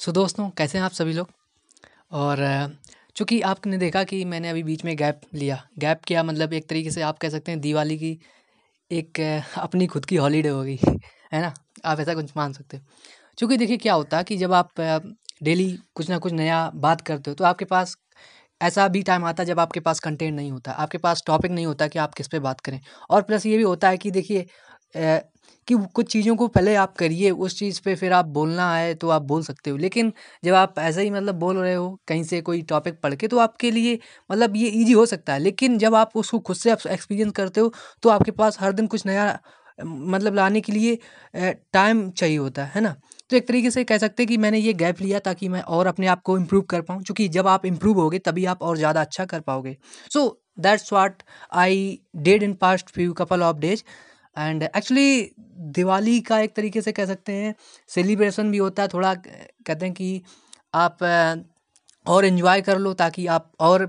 [0.00, 1.28] सो दोस्तों, कैसे हैं आप सभी लोग?
[2.12, 2.38] और
[3.16, 6.90] चूँकि आपने देखा कि मैंने अभी बीच में गैप लिया। गैप किया मतलब एक तरीके
[6.90, 8.18] से आप कह सकते हैं, दिवाली की
[8.90, 9.20] एक
[9.58, 10.78] अपनी खुद की हॉलीडे हो गई
[11.32, 11.52] है ना?
[11.84, 12.82] आप ऐसा कुछ मान सकते हो।
[13.38, 14.80] चूँकि देखिए क्या होता है कि जब आप
[15.42, 17.96] डेली कुछ ना कुछ नया बात करते हो तो आपके पास
[18.60, 21.66] ऐसा भी टाइम आता है जब आपके पास कंटेंट नहीं होता, आपके पास टॉपिक नहीं
[21.66, 24.46] होता कि आप किस पे बात करें। और प्लस ये भी होता है कि देखिए
[25.68, 29.08] कि कुछ चीज़ों को पहले आप करिए, उस चीज़ पे फिर आप बोलना आए तो
[29.10, 30.12] आप बोल सकते हो। लेकिन
[30.44, 33.38] जब आप ऐसे ही मतलब बोल रहे हो, कहीं से कोई टॉपिक पढ़ के तो
[33.38, 33.98] आपके लिए
[34.30, 37.60] मतलब ये ईजी हो सकता है। लेकिन जब आप उसको खुद से आप एक्सपीरियंस करते
[37.60, 39.38] हो तो आपके पास हर दिन कुछ नया
[39.78, 40.98] मतलब लाने के लिए
[41.34, 42.94] टाइम चाहिए होता है ना?
[43.30, 45.86] तो एक तरीके से कह सकते हैं कि मैंने ये गैप लिया ताकि मैं और
[45.86, 49.00] अपने आप को इम्प्रूव कर पाऊँ। क्योंकि जब आप इम्प्रूव होगे, तभी आप और ज़्यादा
[49.00, 49.76] अच्छा कर पाओगे।
[50.12, 50.28] So
[50.60, 51.22] that's what
[51.54, 53.82] I did in past few couple of days
[54.36, 55.30] and actually
[55.76, 57.54] Diwali का एक तरीके से कह सकते हैं
[57.90, 60.22] सेलिब्रेशन भी होता है, थोड़ा कहते हैं कि
[60.74, 60.98] आप
[62.06, 63.82] और इन्जॉय कर लो ताकि आप और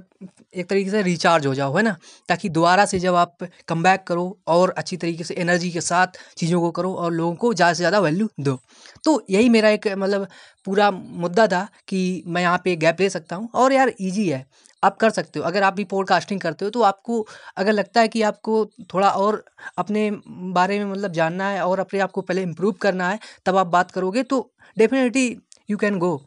[0.55, 1.95] एक तरीके से रिचार्ज हो जाओ, है ना?
[2.29, 6.17] ताकि दोबारा से जब आप कम बैक करो और अच्छी तरीके से एनर्जी के साथ
[6.37, 8.57] चीज़ों को करो और लोगों को ज़्यादा से ज़्यादा वैल्यू दो।
[9.03, 10.27] तो यही मेरा एक मतलब
[10.67, 14.45] पूरा मुद्दा था कि मैं यहाँ पे गैप ले सकता हूँ और यार इजी है।
[14.87, 17.25] आप कर सकते हो। अगर आप भी पॉडकास्टिंग करते हो तो आपको
[17.57, 19.43] अगर लगता है कि आपको थोड़ा और
[19.77, 20.09] अपने
[20.53, 23.67] बारे में मतलब जानना है और अपने आप को पहले इम्प्रूव करना है, तब आप
[23.69, 24.39] बात करोगे तो
[24.77, 25.27] डेफिनेटली
[25.69, 26.19] यू कैन गो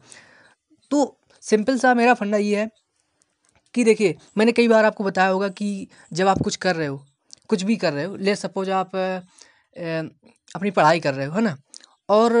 [0.91, 2.69] तो सिंपल सा मेरा फंडा ये है
[3.75, 6.99] कि देखिए, मैंने कई बार आपको बताया होगा कि जब आप कुछ कर रहे हो,
[7.49, 8.95] कुछ भी कर रहे हो, ले सपोज़ आप
[10.55, 11.55] अपनी पढ़ाई कर रहे हो, है ना?
[12.11, 12.33] और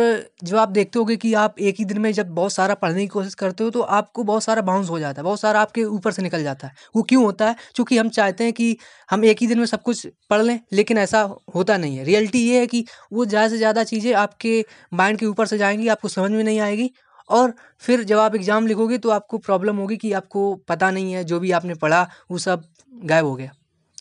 [0.43, 3.07] जो आप देखते होगे कि आप एक ही दिन में जब बहुत सारा पढ़ने की
[3.07, 6.11] कोशिश करते हो तो आपको बहुत सारा बाउंस हो जाता है, बहुत सारा आपके ऊपर
[6.11, 7.55] से निकल जाता है। वो क्यों होता है?
[7.75, 8.77] क्योंकि हम चाहते हैं कि
[9.09, 11.21] हम एक ही दिन में सब कुछ पढ़ लें, लेकिन ऐसा
[11.55, 14.63] होता नहीं है। रियलिटी ये है कि वो ज़्यादा से ज़्यादा चीज़ें आपके
[14.93, 16.91] माइंड के ऊपर से जाएँगी, आपको समझ में नहीं आएगी
[17.29, 21.23] और फिर जब आप एग्ज़ाम लिखोगे तो आपको प्रॉब्लम होगी कि आपको पता नहीं है,
[21.23, 22.63] जो भी आपने पढ़ा, वो सब
[23.05, 23.51] गायब हो गया।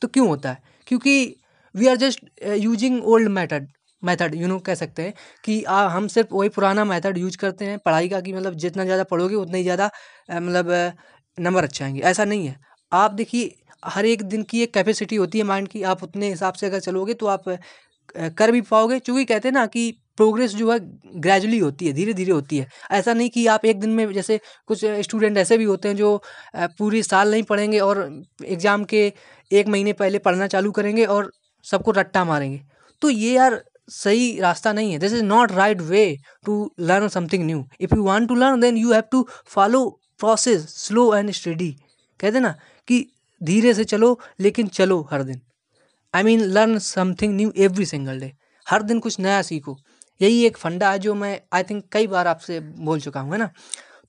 [0.03, 0.63] तो क्यों होता है?
[0.87, 1.37] क्योंकि
[1.75, 3.69] we are just using old method
[4.03, 7.65] method you know कह सकते हैं कि आ, हम सिर्फ़ वही पुराना मेथड यूज़ करते
[7.65, 9.91] हैं पढ़ाई का कि मतलब जितना ज़्यादा पढ़ोगे उतना ही ज़्यादा
[10.33, 10.73] मतलब
[11.39, 12.57] नंबर अच्छे आएँगे। ऐसा नहीं है।
[12.93, 13.55] आप देखिए
[13.87, 16.81] हर एक दिन की एक कैपेसिटी होती है माइंड की आप उतने हिसाब से अगर
[16.81, 17.45] चलोगे तो आप
[18.37, 20.79] कर भी पाओगे। चूँकि कहते हैं ना कि प्रोग्रेस जो है
[21.17, 24.39] ग्रेजुअली होती है धीरे धीरे होती है। ऐसा नहीं कि आप एक दिन में जैसे
[24.69, 26.17] कुछ स्टूडेंट ऐसे भी होते हैं जो
[26.79, 28.03] पूरी साल नहीं पढ़ेंगे और
[28.47, 29.13] एग्ज़ाम के
[29.51, 31.31] एक महीने पहले पढ़ना चालू करेंगे और
[31.65, 32.61] सबको रट्टा मारेंगे।
[33.03, 36.05] तो ये यार सही रास्ता नहीं है। This is not right way
[36.47, 39.89] to learn something new if you want to learn then you have to follow
[40.21, 41.71] process slow and study
[42.21, 42.55] कहते ना
[42.89, 43.07] कि
[43.41, 45.41] धीरे से चलो, लेकिन चलो हर दिन।
[46.15, 48.33] I mean learn something new every single day
[48.67, 49.77] हर दिन कुछ नया सीखो।
[50.21, 53.39] यही एक फंडा है जो मैं आई थिंक कई बार आपसे बोल चुका हूँ, है
[53.39, 53.51] ना?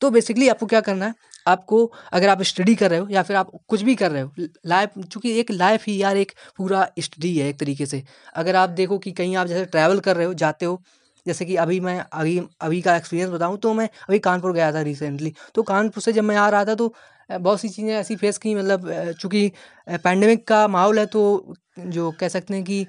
[0.02, 1.14] तो बेसिकली आपको क्या करना है?
[1.48, 4.32] आपको अगर आप स्टडी कर रहे हो या फिर आप कुछ भी कर रहे हो
[4.68, 8.04] लाइफ चूँकि एक लाइफ ही यार एक पूरा स्टडी है एक तरीके से।
[8.36, 10.82] अगर आप देखो कि कहीं आप जैसे ट्रैवल कर रहे हो, जाते हो,
[11.26, 14.82] जैसे कि अभी मैं, अभी अभी का एक्सपीरियंस बताऊँ तो मैं अभी कानपुर गया था
[14.84, 16.94] रिसेंटली तो कानपुर से जब मैं आ रहा था तो
[17.30, 19.52] बहुत सी चीज़ें ऐसी फेस की मतलब चूँकि
[19.90, 22.86] पैंडमिक का माहौल है तो जो कह सकते हैं कि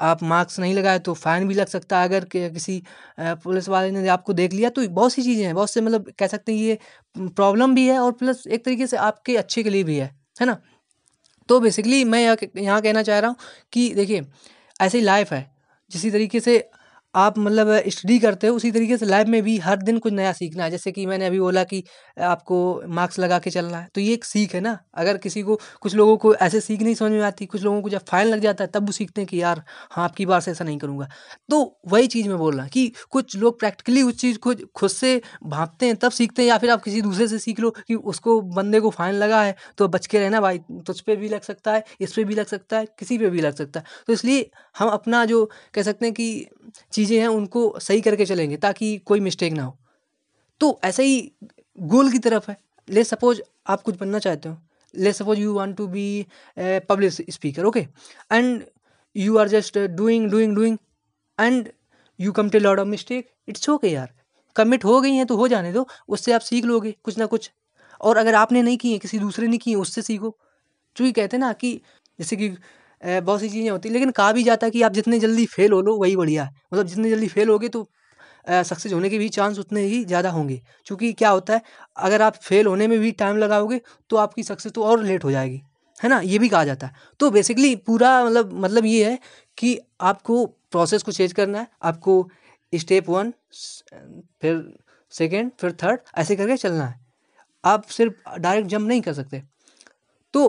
[0.00, 2.82] आप मास्क नहीं लगाए तो फ़ाइन भी लग सकता है। अगर किसी
[3.18, 6.26] पुलिस वाले ने आपको देख लिया तो बहुत सी चीज़ें हैं। बहुत से मतलब कह
[6.26, 6.78] सकते हैं ये
[7.16, 10.46] प्रॉब्लम भी है और प्लस एक तरीके से आपके अच्छे के लिए भी है है
[10.46, 10.56] ना?
[11.48, 13.36] तो बेसिकली मैं यहाँ कहना चाह रहा हूँ
[13.72, 14.22] कि देखिए,
[14.80, 15.46] ऐसी लाइफ है,
[15.90, 16.58] जिसी तरीके से
[17.16, 20.32] आप मतलब स्टडी करते हो, उसी तरीके से लाइफ में भी हर दिन कुछ नया
[20.34, 21.82] सीखना है। जैसे कि मैंने अभी बोला कि
[22.22, 22.56] आपको
[22.90, 25.94] मार्क्स लगा के चलना है तो ये एक सीख है ना। अगर किसी को, कुछ
[25.94, 28.64] लोगों को ऐसे सीख नहीं समझ में आती, कुछ लोगों को जब फाइन लग जाता
[28.64, 31.08] है, तब वो सीखते हैं कि यार हाँ आपकी बार से ऐसा नहीं करूँगा।
[31.50, 35.20] तो वही चीज़ मैं बोल रहा कि कुछ लोग प्रैक्टिकली उस चीज़ को खुद से
[35.46, 38.40] भापते हैं, तब सीखते हैं, या फिर आप किसी दूसरे से सीख लो कि उसको
[38.52, 41.72] बंदे को फाइन लगा है तो बच के रहना भाई, तुझ पर भी लग सकता
[41.72, 44.50] है, इस पर भी लग सकता है, किसी पर भी लग सकता है। तो इसलिए
[44.74, 45.44] हम अपना जो
[45.74, 46.46] कह सकते हैं कि
[46.92, 49.76] चीज़ें हैं, उनको सही करके चलेंगे ताकि कोई मिस्टेक ना हो।
[50.60, 51.20] तो ऐसे ही
[51.78, 52.56] गोल की तरफ़ है।
[52.88, 54.56] ले सपोज़ आप कुछ बनना चाहते हो।
[54.94, 56.26] Let suppose you want to be
[56.58, 57.80] public speaker okay
[58.32, 58.64] and
[59.16, 60.78] you are just doing doing doing
[61.38, 61.68] and
[62.20, 64.12] you commit lot of mistake it's okay यार।
[64.56, 67.50] कमिट हो गई हैं तो हो जाने दो। उससे आप सीख लोगे कुछ ना कुछ।
[68.00, 70.36] और अगर आपने नहीं किए किसी दूसरे ने किए उससे सीखो।
[70.96, 71.74] चूँकि कहते हैं ना कि
[72.18, 72.48] जैसे कि
[73.06, 75.72] बहुत सी चीज़ें होती हैं। लेकिन कहा भी जाता है कि आप जितने जल्दी फेल
[75.72, 77.88] हो लो, वही बढ़िया। है मतलब जितने जल्दी फेल होगे तो
[78.46, 81.62] सक्सेस होने के भी चांस उतने ही ज़्यादा होंगे। क्योंकि क्या होता है,
[81.98, 83.80] अगर आप फेल होने में भी टाइम लगाओगे
[84.10, 85.62] तो आपकी सक्सेस तो और लेट हो जाएगी।
[86.00, 86.20] है ना?
[86.20, 89.18] ये भी कहा जाता है। तो बेसिकली पूरा मतलब मतलब ये है
[89.58, 92.28] कि आपको प्रोसेस को चेंज करना है। आपको
[92.72, 93.32] स्टेप वन
[94.42, 94.62] फिर
[95.12, 96.98] सेकेंड फिर थर्ड ऐसे करके चलना है।
[97.64, 99.42] आप सिर्फ़ डायरेक्ट जंप नहीं कर सकते।
[100.34, 100.46] तो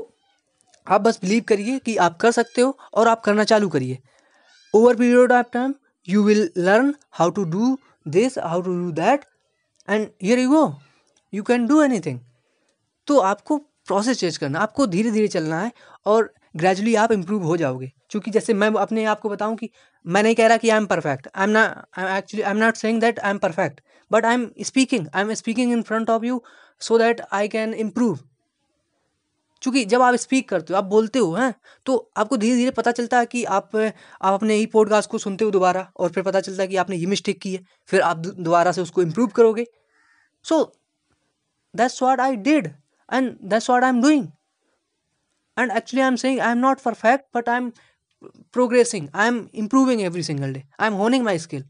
[0.88, 3.98] आप बस बिलीव करिए कि आप कर सकते हो और आप करना चालू करिए।
[4.74, 5.74] Over period of time
[6.08, 9.26] you will learn how to do this how to do that
[9.88, 10.64] and yeah you go
[11.34, 12.20] you can do anything
[13.08, 15.72] तो आपको प्रोसेस चेंज करना, आपको धीरे धीरे चलना है
[16.06, 19.70] और ग्रेजुअली आप इम्प्रूव हो जाओगे। क्योंकि जैसे मैं अपने आप को बताऊँ कि
[20.06, 22.76] मैं नहीं कह रहा कि I am perfect I am not actually I am not
[22.76, 23.82] saying that I am perfect
[24.12, 26.42] but I am speaking I am speaking in front of you
[26.82, 28.20] so that I can improve
[29.62, 31.54] क्योंकि जब आप speak करते हो, आप बोलते हो, हैं
[31.86, 35.46] तो आपको धीरे धीरे पता चलता है कि आप आप अपने ही पॉडकास्ट को सुनते
[35.46, 38.18] हो दोबारा और फिर पता चलता है कि आपने ये मिस्टेक की है, फिर आप
[38.18, 39.66] दोबारा से उसको इम्प्रूव करोगे।
[40.44, 40.64] So
[41.76, 42.68] that's what I did
[43.14, 44.28] and that's what I am doing
[45.60, 47.72] and actually I am saying I am not perfect but I am
[48.54, 51.64] progressing I am improving every single day I am honing my skill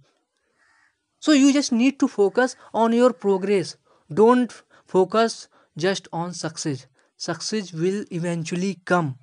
[1.21, 3.77] so you just need to focus on your progress
[4.11, 4.51] don't
[4.87, 6.87] focus just on success
[7.19, 9.13] success will eventually come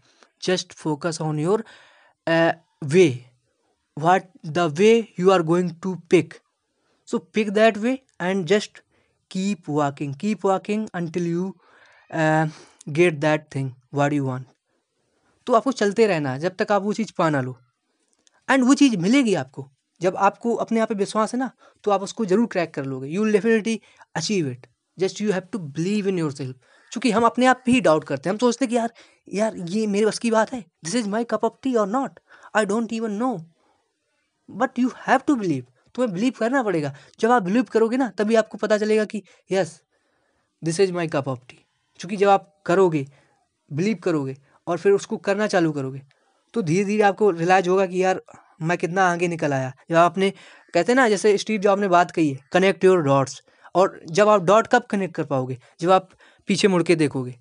[0.43, 1.64] just focus on your
[2.94, 3.06] way
[3.96, 6.35] what the way you are going to pick
[7.08, 8.82] so pick that way and just
[9.31, 11.55] keep walking keep walking until you
[12.11, 14.47] get that thing what you want
[15.47, 17.56] तो आपको चलते रहना है, जब तक आप वो चीज़ पा ना लो।
[18.49, 19.67] एंड वो चीज़ मिलेगी आपको।
[20.00, 21.50] जब आपको अपने आप पर विश्वास है ना
[21.85, 23.81] तो आप उसको ज़रूर क्रैक कर लोगे। You will definitely
[24.17, 24.67] achieve it
[24.99, 26.56] just you have to believe in yourself
[26.94, 28.93] क्योंकि हम अपने आप ही डाउट करते हैं। हम सोचते कि यार
[29.29, 32.20] यार ये मेरे बस की बात है। This is my cup of tea और not
[32.56, 33.37] I don't even know
[34.49, 35.64] but you have to believe
[35.94, 39.81] तुम्हें बिलीव करना पड़ेगा। जब आप बिलीव करोगे ना, तभी आपको पता चलेगा कि yes
[40.62, 41.58] this is my cup of tea
[42.00, 43.06] क्योंकि जब आप करोगे
[43.70, 44.37] बिलीव करोगे
[44.67, 46.02] और फिर उसको करना चालू करोगे
[46.55, 48.20] तो धीरे धीरे आपको रिलाइज होगा कि यार,
[48.62, 50.31] मैं कितना आगे निकल आया। जब आपने,
[50.75, 53.43] कहते हैं ना, जैसे स्टीव जॉब ने बात कही है कनेक्ट योर डॉट्स
[53.75, 55.58] और जब आप डॉट कब कनेक्ट कर पाओगे?
[55.81, 56.08] जब आप
[56.49, 57.35] पीछे मुड़ के देखोगे।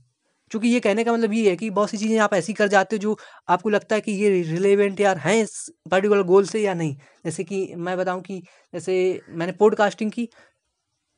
[0.52, 2.96] क्योंकि ये कहने का मतलब ये है कि बहुत सी चीज़ें आप ऐसी कर जाते
[2.96, 3.18] हो जो
[3.50, 5.56] आपको लगता है कि ये रिलेवेंट यार हैं इस
[5.92, 6.96] पर्टिकुलर गोल से या नहीं।
[7.26, 8.40] जैसे कि मैं बताऊँ कि
[8.74, 10.28] जैसे मैंने पॉडकास्टिंग की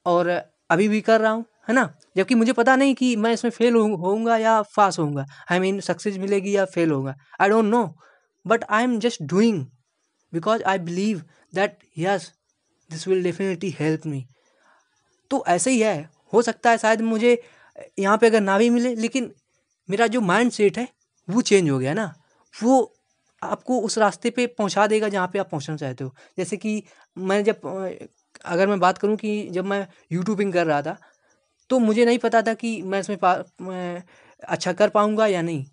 [0.06, 0.30] और
[0.72, 1.90] अभी भी कर रहा हूँ, है ना?
[2.18, 6.18] जबकि मुझे पता नहीं कि मैं इसमें फेल होऊँगा या पास होऊँगा। आई मीन सक्सेस
[6.18, 7.86] मिलेगी या फेल होगा। I don't know
[8.46, 9.66] but I am just doing
[10.34, 11.22] because I believe
[11.54, 12.32] that yes
[12.90, 14.26] this will definitely help me
[15.32, 17.38] तो ऐसे ही है। हो सकता है शायद मुझे
[18.00, 19.32] यहाँ पे अगर ना भी मिले, लेकिन
[19.90, 20.88] मेरा जो माइंड सेट है,
[21.28, 22.14] वो चेंज हो गया ना।
[22.54, 22.94] वो
[23.42, 26.84] आपको उस रास्ते पे पहुँचा देगा जहाँ पे आप पहुँचना चाहते हो। जैसे कि
[27.18, 27.62] मैं जब,
[28.46, 30.98] अगर मैं बात करूँ कि जब मैं यूट्यूबिंग कर रहा था
[31.70, 34.04] तो मुझे नहीं पता था कि मैं इसमें पा, मैं
[34.44, 35.66] अच्छा कर पाऊँगा या नहीं।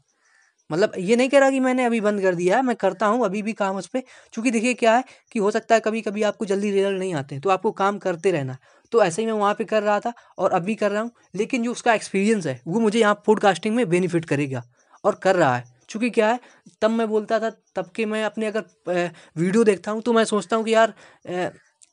[0.73, 3.25] मतलब ये नहीं कह रहा कि मैंने अभी बंद कर दिया है, मैं करता हूँ,
[3.25, 4.03] अभी भी काम उस पर
[4.33, 7.39] चूँकि देखिए क्या है कि हो सकता है कभी कभी आपको जल्दी रिज़ल्ट नहीं आते
[7.41, 8.57] तो आपको काम करते रहना
[8.93, 11.63] तो ऐसे ही मैं वहाँ पे कर रहा था और अभी कर रहा हूँ, लेकिन
[11.63, 14.63] जो उसका एक्सपीरियंस है, वो मुझे यहाँ पॉडकास्टिंग में बेनिफिट करेगा
[15.05, 16.39] और कर रहा है। चूँकि क्या है,
[16.83, 20.57] तब मैं बोलता था, तब के मैं अपने अगर वीडियो देखता हूँ तो मैं सोचता
[20.57, 20.95] हूँ कि यार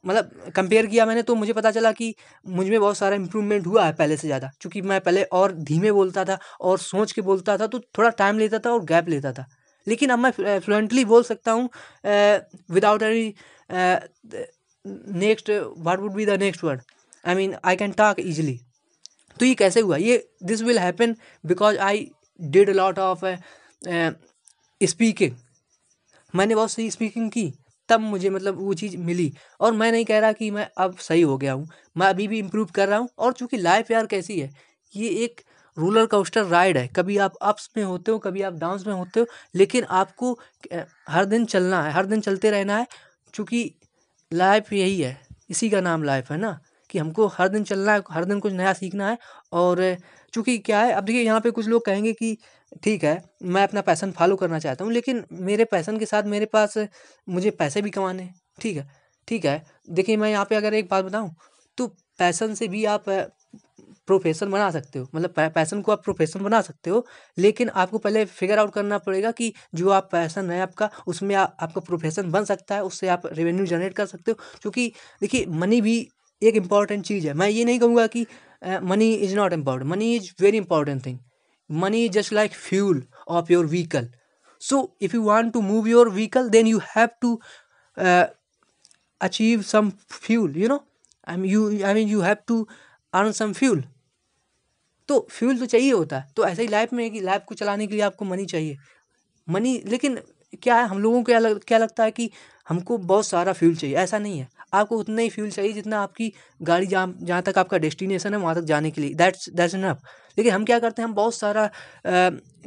[0.04, 2.14] मतलब कंपेयर किया मैंने तो मुझे पता चला कि
[2.46, 6.26] मुझमें बहुत सारा इम्प्रूवमेंट हुआ है पहले से ज़्यादा। क्योंकि मैं पहले और धीमे बोलता
[6.26, 9.46] था और सोच के बोलता था तो थोड़ा टाइम लेता था और गैप लेता था।
[9.88, 11.70] लेकिन अब मैं फ्लुएंटली बोल सकता हूँ
[12.72, 13.34] without any
[15.20, 16.82] next what would be the next word
[17.24, 18.60] I mean I can talk easily
[19.38, 19.98] तो ये कैसे हुआ?
[19.98, 23.26] ये this will happen because I did lot of
[24.82, 25.36] speaking
[26.34, 27.52] मैंने बहुत सही स्पीकिंग की।
[27.90, 31.22] तब मुझे मतलब वो चीज़ मिली। और मैं नहीं कह रहा कि मैं अब सही
[31.22, 34.40] हो गया हूँ। मैं अभी भी इम्प्रूव कर रहा हूँ और चूँकि लाइफ यार कैसी
[34.40, 34.50] है,
[34.94, 35.42] ये एक
[35.78, 39.20] रोलर कोस्टर राइड है। कभी आप अप्स में होते हो, कभी आप डाउन्स में होते
[39.20, 40.32] हो, लेकिन आपको
[41.10, 42.88] हर दिन चलना है, हर दिन चलते रहना है।
[43.34, 43.72] चूँकि
[44.32, 45.18] लाइफ यही है,
[45.50, 48.54] इसी का नाम लाइफ है ना, कि हमको हर दिन चलना है, हर दिन कुछ
[48.54, 49.18] नया सीखना है।
[49.54, 49.96] और
[50.34, 52.38] चूँकि क्या है, अब देखिए यहाँ पे कुछ लोग कहेंगे कि
[52.84, 56.46] ठीक है मैं अपना पैसन फॉलो करना चाहता हूँ लेकिन मेरे पैसन के साथ मेरे
[56.46, 56.78] पास
[57.28, 58.88] मुझे पैसे भी कमाने हैं ठीक है?
[59.28, 61.36] ठीक है देखिए मैं यहाँ पे अगर एक बात बताऊँ
[61.78, 61.88] तो
[62.20, 63.06] पैसन से भी आप
[64.08, 67.06] प्रोफेशन बना सकते हो मतलब पैसन को आप प्रोफेशन बना सकते हो
[67.38, 71.44] लेकिन आपको पहले फिगर आउट करना पड़ेगा कि जो आप पैसन है आपका उसमें आ,
[71.44, 75.82] आपका प्रोफेशन बन सकता है उससे आप रेवेन्यू जनरेट कर सकते हो क्योंकि देखिए मनी
[75.82, 75.98] भी
[76.42, 78.26] एक इंपॉर्टेंट चीज़ है। मैं ये नहीं कहूँगा कि
[78.84, 81.18] money is not important money is very important thing
[81.70, 84.10] money is just like fuel of your vehicle
[84.62, 87.40] so if you want to move your vehicle then you have to
[89.22, 90.84] achieve some fuel you know
[91.28, 92.68] I mean you I mean you have to
[93.14, 93.84] earn some fuel
[95.10, 97.56] तो fuel तो चाहिए होता है। तो ऐसे ही life में है कि लाइफ को
[97.56, 98.76] चलाने के लिए आपको मनी चाहिए।
[99.48, 100.20] मनी लेकिन
[100.64, 102.30] क्या है, हम लोगों को क्या लगता है कि
[102.68, 103.96] हमको बहुत सारा फ्यूल चाहिए?
[103.98, 107.78] ऐसा नहीं है। आपको उतना ही फ्यूल चाहिए जितना आपकी गाड़ी जहाँ जहाँ तक आपका
[107.80, 110.02] डेस्टिनेशन है वहाँ तक जाने के लिए। दैट्स दैट्स इनफ
[110.38, 111.70] लेकिन हम क्या करते हैं हम बहुत सारा आ,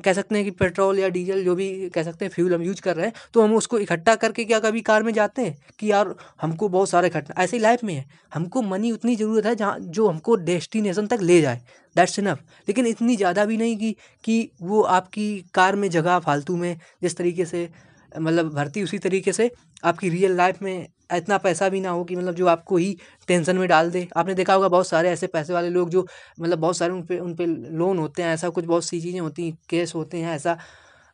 [0.04, 2.80] कह सकते हैं कि पेट्रोल या डीजल जो भी कह सकते हैं फ्यूल हम यूज़
[2.82, 5.90] कर रहे हैं तो हम उसको इकट्ठा करके क्या कभी कार में जाते हैं कि
[5.90, 8.04] यार हमको बहुत सारा इकट्ठा ऐसे ही लाइफ में है।
[8.34, 11.60] हमको मनी उतनी ज़रूरत है जहाँ जो हमको डेस्टिनेशन तक ले जाए।
[11.96, 13.94] दैट्स इनफ लेकिन इतनी ज़्यादा भी नहीं कि
[14.24, 17.68] कि वो आपकी कार में जगह फालतू में जिस तरीके से
[18.12, 19.50] मतलब भर्ती उसी तरीके से
[19.84, 22.96] आपकी रियल लाइफ में इतना पैसा भी ना हो कि मतलब जो आपको ही
[23.28, 26.06] टेंशन में डाल दे। आपने देखा होगा बहुत सारे ऐसे पैसे वाले लोग जो
[26.40, 29.20] मतलब बहुत सारे उन पर उन पर लोन होते हैं, ऐसा कुछ बहुत सी चीज़ें
[29.20, 30.58] होती हैं केस होते हैं, ऐसा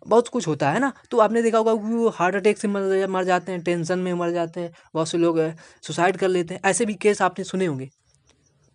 [0.07, 0.93] बहुत कुछ होता है ना?
[1.11, 4.13] तो आपने देखा होगा कि वो हार्ट अटैक से मर मर जाते हैं टेंशन में
[4.15, 5.41] मर जाते हैं, बहुत से लोग
[5.83, 7.91] सुसाइड कर लेते हैं। ऐसे भी केस आपने सुने होंगे।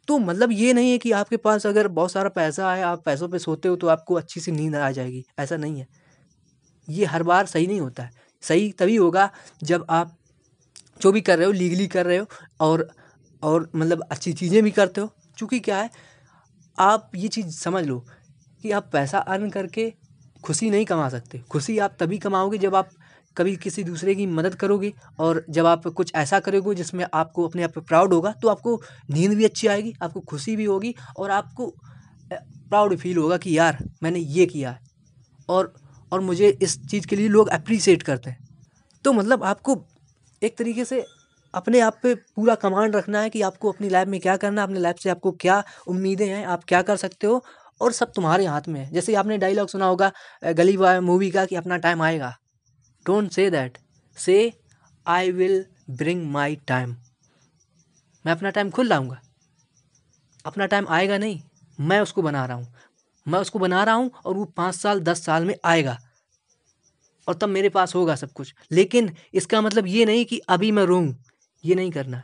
[0.08, 3.30] तो मतलब ये नहीं है कि आपके पास अगर बहुत सारा पैसा है आप पैसों
[3.30, 5.88] पे सोते हो तो आपको अच्छी सी नींद आ जाएगी। ऐसा नहीं है।
[6.88, 8.12] ये हर बार सही नहीं होता है।
[8.44, 9.30] सही तभी होगा
[9.63, 10.15] जब आप
[11.02, 12.26] जो भी कर रहे हो लीगली कर रहे हो
[12.62, 12.88] और
[13.44, 15.90] और मतलब अच्छी चीज़ें भी करते हो। चूँकि क्या है,
[16.78, 18.00] आप ये चीज़ समझ लो
[18.64, 19.92] कि आप पैसा अर्न करके
[20.44, 22.90] खुशी नहीं कमा सकते। खुशी आप तभी कमाओगे जब आप
[23.38, 27.64] कभी किसी दूसरे की मदद करोगे और जब आप कुछ ऐसा करोगे जिसमें आपको अपने
[27.64, 31.32] आप पर प्राउड होगा तो आपको नींद भी अच्छी आएगी, आपको खुशी भी होगी और
[31.32, 31.68] आपको
[32.32, 34.80] प्राउड फील होगा कि यार, मैंने ये किया है।
[35.50, 35.74] और
[36.12, 38.38] और मुझे इस चीज़ के लिए लोग अप्रिसिएट करते हैं।
[39.06, 39.76] तो मतलब आपको
[40.44, 41.06] एक तरीके से
[41.54, 44.68] अपने आप पे पूरा कमांड रखना है कि आपको अपनी लाइफ में क्या करना है,
[44.68, 47.44] अपनी लाइफ से आपको क्या उम्मीदें हैं, आप क्या कर सकते हो
[47.82, 50.12] और सब तुम्हारे हाथ में है। जैसे आपने डायलॉग सुना होगा
[50.54, 52.36] गली बॉय मूवी का कि अपना टाइम आएगा।
[53.06, 53.78] Don't say that
[54.18, 54.54] say
[55.06, 56.96] I will bring my time
[58.26, 59.20] मैं अपना टाइम खुद लाऊँगा।
[60.46, 61.42] अपना टाइम आएगा नहीं,
[61.80, 62.74] मैं उसको बना रहा हूँ।
[63.26, 65.98] मैं उसको बना रहा हूँ और वो पाँच साल, दस साल में आएगा।
[67.27, 70.84] और तब मेरे पास होगा सब कुछ। लेकिन इसका मतलब ये नहीं कि अभी मैं
[70.84, 71.15] रोऊँ,
[71.63, 72.24] ये नहीं करना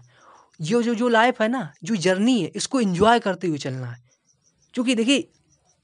[0.60, 3.98] जो जो जो लाइफ है ना, जो जर्नी है, इसको इन्जॉय करते हुए चलना है।
[4.74, 5.27] क्योंकि देखिए,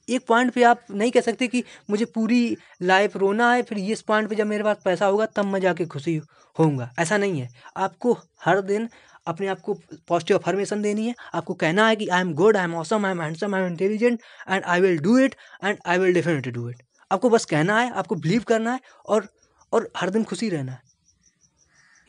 [0.07, 4.01] एक पॉइंट पे आप नहीं कह सकते कि मुझे पूरी लाइफ रोना है, फिर इस
[4.01, 6.15] पॉइंट पे जब मेरे पास पैसा होगा, तब मैं जाके खुशी
[6.60, 8.89] होऊँगा। ऐसा नहीं है। आपको हर दिन
[9.27, 9.74] अपने आप को
[10.07, 13.12] पॉजिटिव अफर्मेशन देनी है। आपको कहना है कि I am good I am awesome I
[13.12, 14.19] am handsome I am intelligent
[14.50, 16.84] and I will do it and I will definitely do it
[17.15, 19.27] आपको बस कहना है आपको बिलीव करना है और
[19.74, 20.81] और हर दिन खुशी रहना है।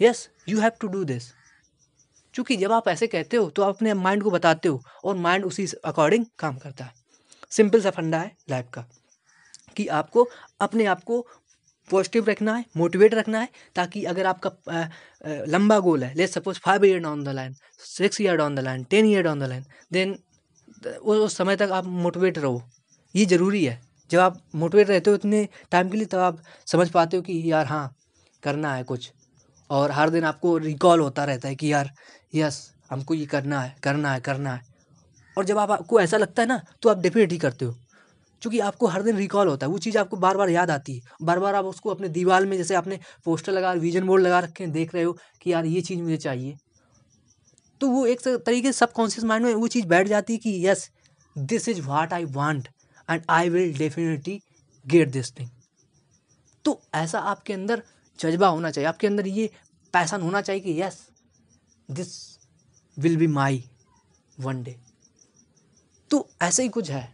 [0.00, 1.30] Yes you have to do this
[2.34, 5.44] क्योंकि जब आप ऐसे कहते हो तो आप अपने माइंड को बताते हो और माइंड
[5.44, 6.92] उसी अकॉर्डिंग काम करता है।
[7.50, 8.84] सिंपल सा फंडा है लाइफ का
[9.76, 10.26] कि आपको
[10.60, 11.20] अपने आप को
[11.90, 14.88] पॉजिटिव रखना है मोटिवेट रखना है ताकि अगर आपका आ, आ,
[15.24, 18.84] लंबा गोल है let suppose five year down the line six year down the line
[18.90, 20.18] ten year down the line then
[20.94, 22.62] उस समय तक आप मोटिवेट रहो।
[23.14, 26.88] ये ज़रूरी है। जब आप मोटिवेट रहते हो इतने टाइम के लिए, तब आप समझ
[26.90, 27.92] पाते हो कि यार हाँ
[28.42, 29.10] करना है कुछ।
[29.70, 31.90] और हर दिन आपको रिकॉल होता रहता है कि यार
[32.34, 34.60] यस हमको ये करना है करना है करना है।
[35.38, 37.72] और जब आप, आपको ऐसा लगता है ना तो आप डेफिनेटली करते हो।
[38.42, 41.00] क्योंकि आपको हर दिन रिकॉल होता है। वो चीज़ आपको बार बार याद आती है।
[41.22, 44.64] बार बार आप उसको अपने दीवार में, जैसे आपने पोस्टर लगा विजन बोर्ड लगा रखे
[44.64, 46.56] हैं, देख रहे हो कि यार, ये चीज़ मुझे चाहिए।
[47.80, 50.90] तो वो एक तरीके से सबकॉन्शियस माइंड में वो चीज़ बैठ जाती है कि yes
[51.38, 52.68] this is what I want
[53.08, 54.40] and I will definitely
[54.86, 55.48] get this thing
[56.64, 57.82] तो ऐसा आपके अंदर
[58.18, 59.50] जज्बा होना चाहिए। आपके अंदर ये
[59.94, 60.98] पैसन होना चाहिए कि yes
[61.88, 62.08] this
[62.96, 63.64] will be my
[64.38, 64.76] one day
[66.10, 67.12] तो ऐसे ही कुछ है।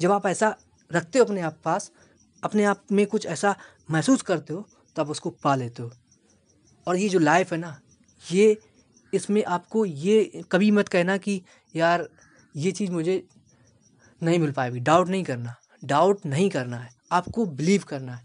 [0.00, 0.56] जब आप ऐसा
[0.90, 1.90] रखते हो अपने आप पास,
[2.42, 3.54] अपने आप में कुछ ऐसा
[3.90, 5.90] महसूस करते हो तो आप उसको पा लेते हो।
[6.86, 7.78] और ये जो लाइफ है ना,
[8.22, 8.56] ये
[9.12, 11.40] इसमें आपको ये कभी मत कहना कि
[11.74, 12.08] यार,
[12.54, 13.22] ये चीज़ मुझे
[14.24, 18.22] नहीं मिल पाएगी। डाउट नहीं करना। डाउट नहीं करना है। आपको बिलीव करना है।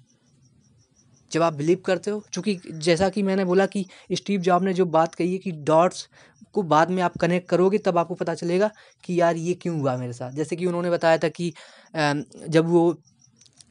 [1.31, 4.85] जब आप बिलीव करते हो, चूँकि जैसा कि मैंने बोला कि स्टीव जॉब ने जो
[4.87, 6.07] बात कही है कि डॉट्स
[6.53, 8.69] को बाद में आप कनेक्ट करोगे, तब आपको पता चलेगा
[9.03, 11.53] कि यार ये क्यों हुआ मेरे साथ। जैसे कि उन्होंने बताया था कि
[11.93, 12.89] जब वो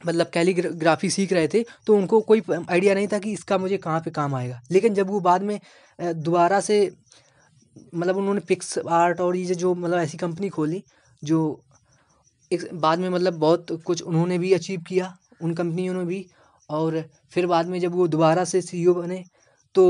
[0.03, 3.99] मतलब कैलीग्राफी सीख रहे थे तो उनको कोई आइडिया नहीं था कि इसका मुझे कहाँ
[3.99, 5.59] पे काम आएगा। लेकिन जब वो बाद में
[5.99, 6.79] दोबारा से
[7.95, 10.83] मतलब उन्होंने पिक्स आर्ट और ये जो मतलब ऐसी कंपनी खोली,
[11.23, 11.63] जो
[12.51, 16.25] एक बाद में मतलब बहुत कुछ उन्होंने भी अचीव किया, उन कंपनियों ने भी।
[16.69, 17.03] और
[17.33, 19.23] फिर बाद में जब वो दोबारा से सी बने
[19.75, 19.85] तो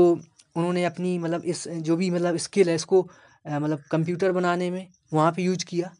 [0.56, 3.02] उन्होंने अपनी मतलब इस, जो भी मतलब स्किल है इसको
[3.44, 5.90] मतलब कंप्यूटर बनाने में वहाँ पे यूज़ किया।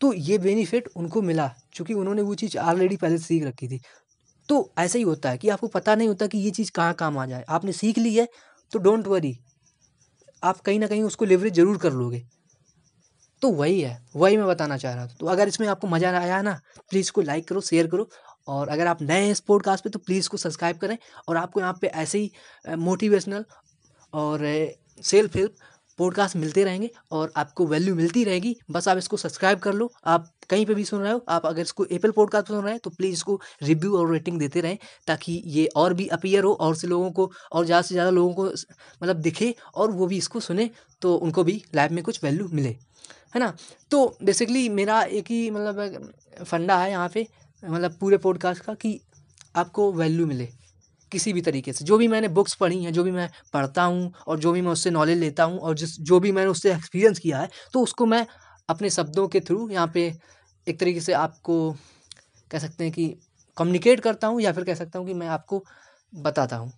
[0.00, 3.80] तो ये बेनिफिट उनको मिला क्योंकि उन्होंने वो चीज़ ऑलरेडी पहले सीख रखी थी।
[4.48, 7.18] तो ऐसा ही होता है कि आपको पता नहीं होता कि ये चीज़ कहाँ काम
[7.18, 8.28] आ जाए। आपने सीख ली है
[8.72, 9.36] तो डोंट वरी
[10.42, 12.24] आप कहीं ना कहीं उसको लेवरेज ज़रूर कर लोगे।
[13.42, 16.40] तो वही है, वही मैं बताना चाह रहा था। तो अगर इसमें आपको मज़ा आया
[16.42, 18.08] ना प्लीज़ इसको लाइक करो शेयर करो
[18.48, 20.96] और अगर आप नए हैं इस पॉडकास्ट पे तो प्लीज़ इसको सब्सक्राइब करें
[21.28, 22.30] और आपको यहाँ पे ऐसे ही
[22.78, 23.44] मोटिवेशनल
[24.12, 24.46] और
[25.02, 25.54] सेल्फ हेल्प
[25.98, 30.30] पॉडकास्ट मिलते रहेंगे और आपको वैल्यू मिलती रहेगी। बस आप इसको सब्सक्राइब कर लो। आप
[30.50, 32.90] कहीं पे भी सुन रहे हो, आप अगर इसको एप्पल पॉडकास्ट सुन रहे हैं तो
[32.90, 36.86] प्लीज़ इसको रिव्यू और रेटिंग देते रहें ताकि ये और भी अपीयर हो और से
[36.86, 38.44] लोगों को और ज़्यादा से ज़्यादा लोगों को
[39.02, 40.70] मतलब दिखे और वो भी इसको सुने
[41.02, 42.76] तो उनको भी लाइफ में कुछ वैल्यू मिले।
[43.34, 43.54] है ना?
[43.90, 46.12] तो बेसिकली मेरा एक ही मतलब
[46.44, 47.26] फंडा है यहाँ पे
[47.62, 49.00] मतलब पूरे पॉडकास्ट का कि
[49.56, 50.48] आपको वैल्यू मिले
[51.12, 54.12] किसी भी तरीके से। जो भी मैंने बुक्स पढ़ी हैं, जो भी मैं पढ़ता हूँ
[54.26, 57.18] और जो भी मैं उससे नॉलेज लेता हूँ और जिस, जो भी मैंने उससे एक्सपीरियंस
[57.18, 58.26] किया है तो उसको मैं
[58.68, 60.12] अपने शब्दों के थ्रू यहाँ पे
[60.66, 61.76] एक तरीके से आपको
[62.50, 63.06] कह सकते हैं कि
[63.56, 65.62] कम्युनिकेट करता हूँ या फिर कह सकता हूँ कि मैं आपको
[66.12, 66.72] बताता हूँ।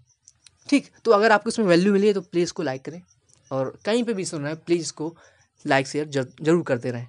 [0.68, 0.90] ठीक?
[1.04, 3.00] तो अगर आपको इसमें वैल्यू मिली है तो प्लीज़ इसको लाइक करें
[3.50, 5.14] और कहीं पे भी सुन रहे हैं प्लीज़ इसको
[5.66, 7.06] लाइक शेयर ज़रूर करते रहें।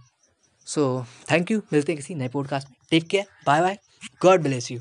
[0.67, 3.77] सो थैंक यू मिलते हैं किसी नए पॉडकास्ट में। Take care bye bye
[4.21, 4.79] God bless you